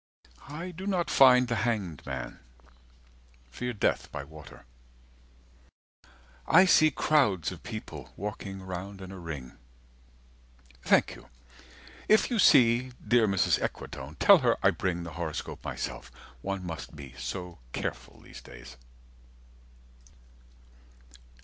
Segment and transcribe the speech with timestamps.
[0.49, 2.39] I do not find The Hanged Man.
[3.51, 4.65] Fear death by water.
[6.47, 9.59] I see crowds of people, walking round in a ring.
[10.81, 11.29] Thank you.
[12.09, 13.61] If you see dear Mrs.
[13.61, 16.11] Equitone, Tell her I bring the horoscope myself:
[16.41, 18.77] One must be so careful these days.